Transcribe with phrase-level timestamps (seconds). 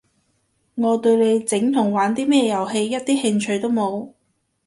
[0.73, 4.11] 我對你整同玩啲咩遊戲一啲興趣都冇